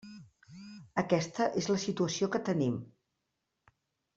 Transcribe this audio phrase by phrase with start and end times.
[1.01, 2.81] Aquesta és la situació que tenim.